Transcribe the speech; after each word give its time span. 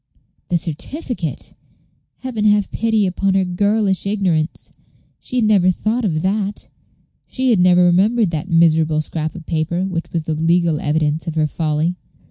The 0.49 0.57
certificate! 0.57 1.53
Heaven 2.21 2.43
have 2.45 2.71
pity 2.71 3.05
upon 3.05 3.35
her 3.35 3.45
girlish 3.45 4.07
ignorance! 4.07 4.73
She 5.19 5.35
had 5.35 5.45
never 5.45 5.69
thought 5.69 6.03
of 6.03 6.23
that; 6.23 6.69
she 7.27 7.51
had 7.51 7.59
never 7.59 7.83
remembered 7.85 8.31
that 8.31 8.49
miserable 8.49 9.01
scrap 9.01 9.35
of 9.35 9.45
paper 9.45 9.85
which 9.85 10.11
was 10.11 10.23
the 10.23 10.33
legal 10.33 10.79
evidence 10.79 11.27
of 11.27 11.35
her 11.35 11.45
folly. 11.45 11.97